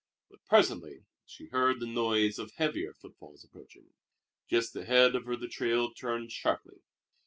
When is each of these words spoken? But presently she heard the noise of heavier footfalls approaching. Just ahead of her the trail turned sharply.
But 0.31 0.43
presently 0.47 1.05
she 1.27 1.49
heard 1.49 1.79
the 1.79 1.85
noise 1.85 2.39
of 2.39 2.53
heavier 2.53 2.91
footfalls 2.95 3.43
approaching. 3.43 3.91
Just 4.49 4.75
ahead 4.75 5.13
of 5.15 5.25
her 5.25 5.35
the 5.35 5.47
trail 5.47 5.93
turned 5.93 6.31
sharply. 6.31 6.81